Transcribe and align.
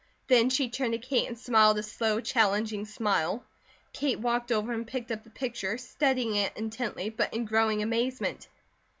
Then 0.29 0.49
she 0.49 0.67
turned 0.67 0.93
to 0.93 0.97
Kate 0.97 1.27
and 1.27 1.37
smiled 1.37 1.77
a 1.77 1.83
slow, 1.83 2.19
challenging 2.21 2.85
smile. 2.87 3.45
Kate 3.93 4.19
walked 4.19 4.51
over 4.51 4.73
and 4.73 4.87
picked 4.87 5.11
up 5.11 5.23
the 5.23 5.29
picture, 5.29 5.77
studying 5.77 6.33
it 6.35 6.53
intently 6.57 7.11
but 7.11 7.31
in 7.35 7.45
growing 7.45 7.83
amazement. 7.83 8.47